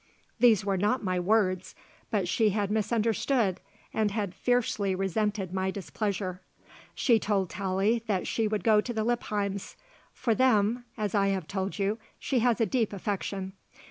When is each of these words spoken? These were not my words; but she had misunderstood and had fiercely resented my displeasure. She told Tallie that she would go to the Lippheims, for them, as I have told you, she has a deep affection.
These 0.39 0.65
were 0.65 0.77
not 0.77 1.03
my 1.03 1.19
words; 1.19 1.75
but 2.09 2.27
she 2.27 2.49
had 2.49 2.71
misunderstood 2.71 3.59
and 3.93 4.09
had 4.09 4.33
fiercely 4.33 4.95
resented 4.95 5.53
my 5.53 5.69
displeasure. 5.69 6.41
She 6.95 7.19
told 7.19 7.51
Tallie 7.51 8.01
that 8.07 8.25
she 8.25 8.47
would 8.47 8.63
go 8.63 8.81
to 8.81 8.93
the 8.95 9.03
Lippheims, 9.03 9.75
for 10.11 10.33
them, 10.33 10.85
as 10.97 11.13
I 11.13 11.27
have 11.27 11.47
told 11.47 11.77
you, 11.77 11.99
she 12.17 12.39
has 12.39 12.59
a 12.59 12.65
deep 12.65 12.93
affection. 12.93 13.53